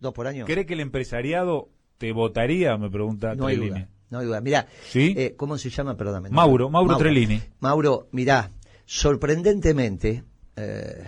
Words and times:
Dos 0.00 0.12
por 0.12 0.26
año. 0.26 0.44
¿Cree 0.44 0.66
que 0.66 0.74
el 0.74 0.80
empresariado 0.80 1.68
te 1.98 2.12
votaría? 2.12 2.76
Me 2.76 2.90
pregunta 2.90 3.34
No 3.34 3.46
hay 3.46 3.56
Trellini. 3.56 3.78
duda. 3.80 3.88
No 4.10 4.18
hay 4.20 4.26
duda. 4.26 4.40
Mirá, 4.40 4.66
¿Sí? 4.88 5.14
eh, 5.16 5.34
¿cómo 5.36 5.58
se 5.58 5.70
llama? 5.70 5.96
Perdóname. 5.96 6.30
Mauro, 6.30 6.66
sé. 6.66 6.72
Mauro 6.72 6.96
Trellini. 6.96 7.40
Mauro, 7.60 8.08
mirá, 8.12 8.50
sorprendentemente, 8.84 10.22
eh, 10.56 11.04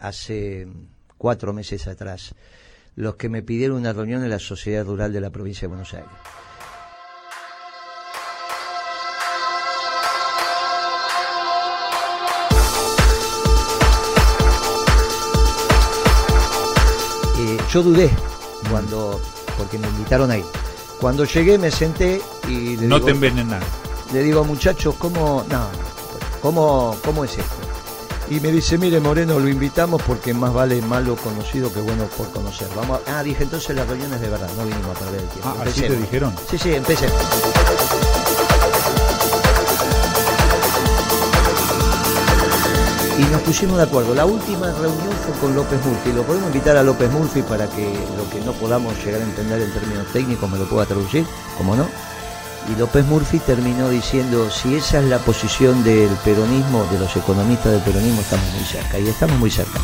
hace 0.00 0.66
cuatro 1.18 1.52
meses 1.52 1.86
atrás, 1.88 2.34
los 2.94 3.16
que 3.16 3.28
me 3.28 3.42
pidieron 3.42 3.76
una 3.78 3.92
reunión 3.92 4.22
en 4.24 4.30
la 4.30 4.38
Sociedad 4.38 4.84
Rural 4.86 5.12
de 5.12 5.20
la 5.20 5.30
Provincia 5.30 5.62
de 5.62 5.68
Buenos 5.68 5.92
Aires. 5.94 6.08
Eh, 17.40 17.56
yo 17.70 17.82
dudé 17.82 18.10
cuando, 18.70 19.20
porque 19.56 19.78
me 19.78 19.88
invitaron 19.88 20.30
ahí. 20.30 20.44
Cuando 21.00 21.24
llegué 21.24 21.58
me 21.58 21.70
senté 21.70 22.20
y 22.48 22.76
le 22.76 22.86
No 22.86 22.96
digo, 22.96 23.06
te 23.06 23.12
envenenan. 23.12 23.60
le 24.12 24.22
digo, 24.22 24.44
muchachos, 24.44 24.94
¿cómo, 24.98 25.44
no, 25.48 25.66
¿cómo, 26.42 26.96
¿cómo 27.04 27.24
es 27.24 27.32
esto? 27.38 27.54
Y 28.30 28.40
me 28.40 28.52
dice, 28.52 28.76
mire 28.76 29.00
Moreno, 29.00 29.38
lo 29.38 29.48
invitamos 29.48 30.02
porque 30.02 30.34
más 30.34 30.52
vale 30.52 30.82
malo 30.82 31.16
conocido 31.16 31.72
que 31.72 31.80
bueno 31.80 32.04
por 32.16 32.30
conocer. 32.30 32.68
Vamos 32.76 33.00
a- 33.06 33.18
Ah, 33.18 33.22
dije, 33.22 33.42
entonces 33.44 33.74
la 33.74 33.84
reunión 33.84 34.12
es 34.12 34.20
de 34.20 34.28
verdad, 34.28 34.50
no 34.56 34.64
vinimos 34.64 34.94
a 34.96 34.98
perder 35.00 35.20
el 35.22 35.28
tiempo. 35.28 35.48
Ah, 35.58 35.64
así 35.66 35.80
te 35.80 35.96
dijeron. 35.96 36.34
Sí, 36.50 36.58
sí, 36.58 36.74
empecé. 36.74 37.06
Y 43.18 43.22
nos 43.32 43.42
pusimos 43.42 43.76
de 43.78 43.82
acuerdo. 43.82 44.14
La 44.14 44.24
última 44.24 44.70
reunión 44.70 45.12
fue 45.26 45.34
con 45.40 45.54
López 45.56 45.84
Murphy. 45.84 46.12
Lo 46.12 46.22
podemos 46.22 46.46
invitar 46.48 46.76
a 46.76 46.84
López 46.84 47.10
Murphy 47.10 47.42
para 47.42 47.66
que 47.68 47.92
lo 48.16 48.30
que 48.30 48.40
no 48.44 48.52
podamos 48.52 48.96
llegar 49.04 49.20
a 49.20 49.24
entender 49.24 49.60
en 49.60 49.72
términos 49.72 50.06
técnicos 50.12 50.48
me 50.48 50.56
lo 50.56 50.68
pueda 50.68 50.86
traducir, 50.86 51.26
como 51.56 51.74
no. 51.74 51.88
Y 52.72 52.78
López 52.78 53.04
Murphy 53.06 53.40
terminó 53.40 53.88
diciendo, 53.88 54.48
si 54.50 54.76
esa 54.76 55.00
es 55.00 55.06
la 55.06 55.18
posición 55.18 55.82
del 55.82 56.10
peronismo, 56.24 56.86
de 56.92 57.00
los 57.00 57.16
economistas 57.16 57.72
del 57.72 57.82
peronismo, 57.82 58.20
estamos 58.20 58.52
muy 58.52 58.64
cerca. 58.64 58.98
Y 59.00 59.08
estamos 59.08 59.36
muy 59.40 59.50
cerca. 59.50 59.80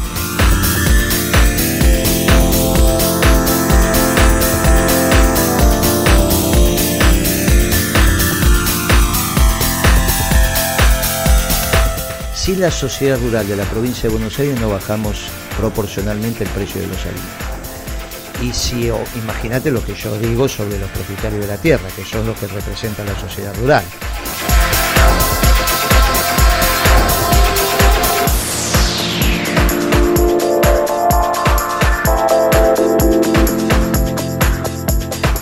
Sin 12.45 12.61
la 12.61 12.71
sociedad 12.71 13.19
rural 13.19 13.49
de 13.49 13.57
la 13.57 13.65
provincia 13.65 14.03
de 14.03 14.17
Buenos 14.17 14.39
Aires 14.39 14.61
no 14.61 14.69
bajamos 14.69 15.31
proporcionalmente 15.57 16.45
el 16.45 16.51
precio 16.51 16.79
de 16.79 16.89
los 16.89 16.99
alimentos. 17.07 17.47
Y 18.43 18.53
si 18.53 18.91
imagínate 19.17 19.71
lo 19.71 19.83
que 19.83 19.95
yo 19.95 20.19
digo 20.19 20.47
sobre 20.47 20.79
los 20.79 20.91
propietarios 20.91 21.41
de 21.41 21.47
la 21.47 21.57
tierra, 21.57 21.89
que 21.97 22.05
son 22.05 22.27
los 22.27 22.39
que 22.39 22.47
representan 22.47 23.07
la 23.07 23.19
sociedad 23.19 23.57
rural. 23.57 23.83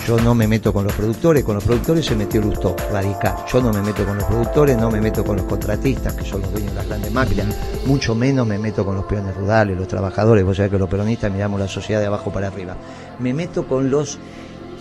Yo 0.07 0.17
no 0.19 0.35
me 0.35 0.49
meto 0.49 0.73
con 0.73 0.83
los 0.83 0.91
productores, 0.91 1.45
con 1.45 1.55
los 1.55 1.63
productores 1.63 2.05
se 2.05 2.13
metió 2.13 2.41
Lustó, 2.41 2.75
radical. 2.91 3.37
Yo 3.49 3.61
no 3.61 3.71
me 3.71 3.81
meto 3.81 4.05
con 4.05 4.17
los 4.17 4.25
productores, 4.25 4.77
no 4.77 4.91
me 4.91 4.99
meto 4.99 5.23
con 5.23 5.37
los 5.37 5.45
contratistas, 5.45 6.13
que 6.13 6.25
son 6.25 6.41
los 6.41 6.51
dueños 6.51 6.71
de 6.71 6.75
las 6.75 6.87
grandes 6.87 7.11
máquinas, 7.13 7.55
mucho 7.85 8.13
menos 8.13 8.45
me 8.45 8.59
meto 8.59 8.83
con 8.83 8.95
los 8.95 9.05
peones 9.05 9.33
rurales, 9.33 9.77
los 9.77 9.87
trabajadores, 9.87 10.43
vos 10.43 10.57
sabés 10.57 10.71
que 10.71 10.77
los 10.77 10.89
peronistas 10.89 11.31
miramos 11.31 11.57
la 11.57 11.69
sociedad 11.69 12.01
de 12.01 12.07
abajo 12.07 12.33
para 12.33 12.47
arriba. 12.47 12.75
Me 13.19 13.33
meto 13.33 13.65
con 13.65 13.89
los 13.89 14.19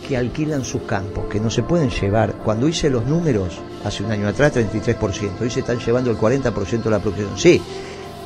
que 0.09 0.17
alquilan 0.17 0.65
sus 0.65 0.83
campos, 0.83 1.27
que 1.31 1.39
no 1.39 1.51
se 1.51 1.63
pueden 1.63 1.91
llevar. 1.91 2.33
Cuando 2.45 2.67
hice 2.67 2.91
los 2.91 3.07
números, 3.07 3.61
hace 3.85 4.03
un 4.03 4.11
año 4.11 4.27
atrás, 4.27 4.57
33%, 4.57 5.41
hoy 5.41 5.51
se 5.51 5.61
están 5.61 5.79
llevando 5.79 6.11
el 6.11 6.19
40% 6.19 6.83
de 6.83 6.91
la 6.91 6.99
producción. 6.99 7.39
Sí, 7.39 7.63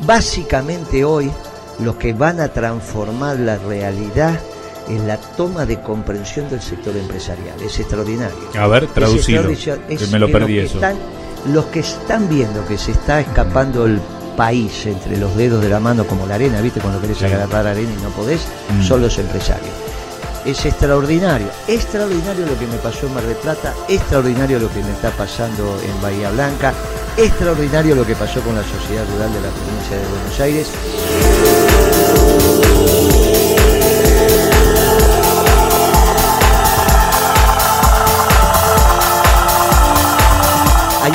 básicamente 0.07 1.05
hoy 1.05 1.31
los 1.81 1.97
que 1.97 2.15
van 2.15 2.41
a 2.41 2.49
transformar 2.49 3.39
la 3.39 3.59
realidad 3.59 4.41
es 4.89 5.01
la 5.03 5.19
toma 5.19 5.65
de 5.67 5.81
comprensión 5.81 6.49
del 6.51 6.61
sector 6.61 6.97
empresarial. 6.97 7.61
Es 7.63 7.79
extraordinario. 7.79 8.37
A 8.59 8.67
ver, 8.67 8.85
Es 8.85 8.95
traducido. 8.95 9.49
extraordinario. 9.51 9.87
Que 9.99 10.05
Es 10.05 10.11
me 10.11 10.19
lo 10.19 10.27
que 10.27 10.33
perdí 10.33 10.55
que 10.55 10.65
eso. 10.65 10.75
están- 10.77 10.97
los 11.53 11.65
que 11.67 11.81
están 11.81 12.29
viendo 12.29 12.67
que 12.67 12.77
se 12.79 12.93
está 12.93 13.21
escapando 13.21 13.87
el 13.87 14.01
país 14.37 14.85
entre 14.87 15.17
los 15.17 15.35
dedos 15.37 15.63
de 15.63 15.69
la 15.69 15.81
mano 15.81 16.07
como 16.07 16.27
la 16.27 16.35
arena, 16.35 16.61
¿viste? 16.61 16.81
Cuando 16.81 17.01
querés 17.01 17.19
Sí. 17.19 17.25
agarrar 17.25 17.67
arena 17.67 17.91
y 17.99 18.03
no 18.03 18.11
podés, 18.11 18.43
Mm. 18.71 18.83
son 18.83 19.01
los 19.03 19.19
empresarios. 19.19 19.71
Es 20.45 20.65
extraordinario, 20.65 21.49
extraordinario 21.67 22.47
lo 22.47 22.57
que 22.59 22.67
me 22.67 22.77
pasó 22.77 23.07
en 23.07 23.15
Mar 23.15 23.25
del 23.25 23.37
Plata, 23.37 23.75
extraordinario 23.89 24.59
lo 24.61 24.69
que 24.73 24.83
me 24.85 24.93
está 24.93 25.11
pasando 25.11 25.77
en 25.83 26.03
Bahía 26.03 26.31
Blanca, 26.31 26.73
extraordinario 27.17 27.97
lo 27.97 28.07
que 28.07 28.15
pasó 28.15 28.41
con 28.43 28.55
la 28.55 28.63
sociedad 28.63 29.05
rural 29.13 29.33
de 29.33 29.41
la 29.41 29.49
provincia 29.49 29.97
de 29.97 30.07
Buenos 30.09 30.41
Aires. 30.41 30.69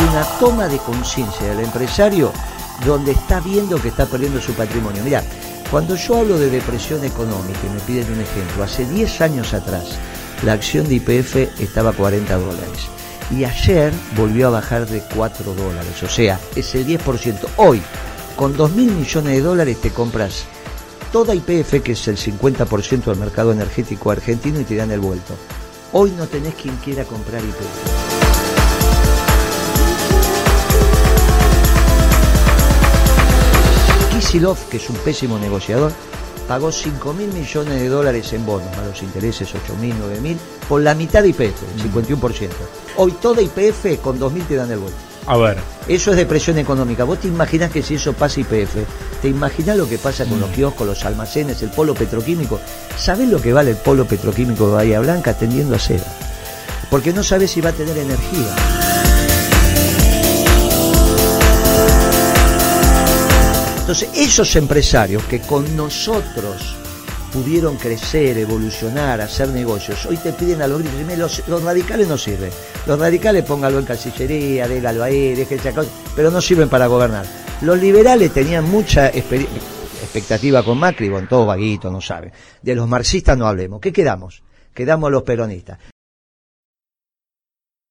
Una 0.10 0.24
toma 0.40 0.68
de 0.68 0.78
conciencia 0.80 1.48
del 1.48 1.66
empresario 1.66 2.32
donde 2.86 3.12
está 3.12 3.40
viendo 3.40 3.80
que 3.80 3.90
está 3.90 4.06
perdiendo 4.06 4.42
su 4.42 4.54
patrimonio. 4.54 5.04
Mira, 5.04 5.24
cuando 5.70 5.96
yo 5.96 6.18
hablo 6.18 6.40
de 6.40 6.50
depresión 6.50 7.04
económica 7.04 7.60
y 7.66 7.70
me 7.70 7.80
piden 7.82 8.14
un 8.14 8.22
ejemplo, 8.22 8.64
hace 8.64 8.86
10 8.86 9.22
años 9.22 9.54
atrás 9.54 9.98
la 10.44 10.54
acción 10.54 10.88
de 10.88 10.96
IPF 10.96 11.60
estaba 11.62 11.92
a 11.92 11.94
40 11.94 12.36
dólares 12.38 12.88
y 13.30 13.46
ayer 13.46 13.94
volvió 14.16 14.48
a 14.48 14.52
bajar 14.52 14.88
de 14.88 15.04
4 15.16 15.54
dólares, 15.54 16.04
o 16.04 16.10
sea, 16.10 16.40
es 16.56 16.76
el 16.76 16.86
10%. 16.86 17.48
Hoy, 17.58 17.82
con 18.36 18.58
2 18.58 18.72
mil 18.72 18.92
millones 18.92 19.34
de 19.34 19.42
dólares 19.42 19.80
te 19.80 19.92
compras 19.92 20.46
toda 21.12 21.36
IPF, 21.36 21.82
que 21.84 21.92
es 21.92 22.08
el 22.08 22.18
50% 22.18 23.06
del 23.06 23.18
mercado 23.18 23.52
energético 23.52 24.12
argentino, 24.12 24.60
y 24.60 24.64
te 24.64 24.76
dan 24.76 24.92
el 24.92 25.00
vuelto. 25.00 25.36
Hoy 25.94 26.12
no 26.18 26.28
tenés 26.28 26.56
quien 26.56 26.76
quiera 26.78 27.04
comprar 27.04 27.42
IPF. 27.42 28.11
Kisilov, 34.32 34.70
que 34.70 34.78
es 34.78 34.90
un 34.90 34.96
pésimo 34.96 35.38
negociador, 35.38 35.92
pagó 36.48 36.72
5 36.72 37.14
mil 37.14 37.34
millones 37.34 37.82
de 37.82 37.90
dólares 37.90 38.32
en 38.32 38.46
bonos, 38.46 38.78
a 38.78 38.86
los 38.86 39.04
intereses 39.04 39.54
8 39.54 39.76
mil, 39.76 39.94
9 40.00 40.22
mil, 40.22 40.38
por 40.70 40.82
la 40.82 40.96
mitad 40.96 41.22
de 41.22 41.30
IPF, 41.30 41.64
el 41.76 41.92
51%. 41.92 42.50
Hoy 42.96 43.12
toda 43.22 43.42
IPF 43.42 44.00
con 44.02 44.18
2 44.18 44.32
mil 44.32 44.44
te 44.46 44.56
dan 44.56 44.72
el 44.72 44.80
vuelto. 44.80 44.98
A 45.28 45.36
ver, 45.36 45.58
Eso 45.90 46.12
es 46.12 46.18
depresión 46.18 46.58
económica. 46.58 47.04
¿Vos 47.04 47.20
te 47.20 47.28
imaginás 47.28 47.72
que 47.72 47.84
si 47.84 47.96
eso 47.96 48.14
pasa 48.14 48.40
IPF, 48.40 48.78
te 49.22 49.28
imaginás 49.28 49.76
lo 49.76 49.90
que 49.90 49.98
pasa 49.98 50.24
con 50.26 50.40
los 50.40 50.50
kioscos, 50.52 50.88
los 50.88 51.04
almacenes, 51.04 51.62
el 51.62 51.70
polo 51.70 51.94
petroquímico? 51.94 52.62
¿Sabés 52.98 53.28
lo 53.28 53.42
que 53.42 53.52
vale 53.52 53.72
el 53.72 53.78
polo 53.78 54.06
petroquímico 54.06 54.68
de 54.68 54.74
Bahía 54.76 55.02
Blanca 55.02 55.34
tendiendo 55.34 55.76
a 55.76 55.80
cero? 55.80 56.06
Porque 56.90 57.12
no 57.12 57.22
sabés 57.22 57.52
si 57.52 57.60
va 57.60 57.72
a 57.72 57.74
tener 57.74 57.98
energía. 57.98 58.91
Entonces, 63.92 64.18
esos 64.18 64.56
empresarios 64.56 65.22
que 65.26 65.42
con 65.42 65.76
nosotros 65.76 66.78
pudieron 67.34 67.76
crecer, 67.76 68.38
evolucionar, 68.38 69.20
hacer 69.20 69.50
negocios, 69.50 70.06
hoy 70.06 70.16
te 70.16 70.32
piden 70.32 70.62
a 70.62 70.68
los 70.68 70.80
gritos, 70.80 71.02
"Mire, 71.02 71.18
los, 71.18 71.46
los 71.50 71.62
radicales 71.62 72.08
no 72.08 72.18
sirven. 72.18 72.52
Los 72.88 72.98
radicales 72.98 73.44
póngalo 73.44 73.80
en 73.80 73.86
Cancillería, 73.86 74.70
déjalo 74.70 75.04
ahí, 75.04 75.36
déjese 75.36 75.68
acá, 75.68 75.84
pero 76.16 76.32
no 76.32 76.40
sirven 76.40 76.70
para 76.70 76.88
gobernar. 76.88 77.26
Los 77.64 77.82
liberales 77.82 78.32
tenían 78.32 78.64
mucha 78.64 79.10
expectativa 79.10 80.64
con 80.64 80.78
Macri, 80.78 81.10
bueno, 81.10 81.28
todos 81.30 81.48
vaguitos, 81.48 81.92
no 81.92 82.00
saben. 82.00 82.32
De 82.62 82.74
los 82.76 82.88
marxistas 82.88 83.38
no 83.38 83.46
hablemos. 83.46 83.82
¿Qué 83.82 83.92
quedamos? 83.92 84.42
Quedamos 84.74 85.12
los 85.12 85.24
peronistas. 85.24 85.80